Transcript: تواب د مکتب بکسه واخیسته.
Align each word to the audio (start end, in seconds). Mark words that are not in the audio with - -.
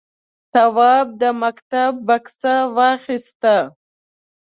تواب 0.53 1.07
د 1.21 1.23
مکتب 1.43 1.91
بکسه 2.07 2.55
واخیسته. 2.75 3.55